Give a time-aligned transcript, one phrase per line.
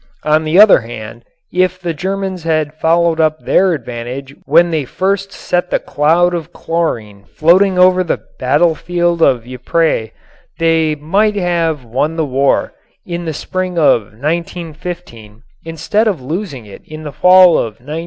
[0.23, 5.31] On the other hand, if the Germans had followed up their advantage when they first
[5.31, 10.09] set the cloud of chlorine floating over the battlefield of Ypres
[10.57, 12.73] they might have won the war
[13.05, 17.99] in the spring of 1915 instead of losing it in the fall of 1918.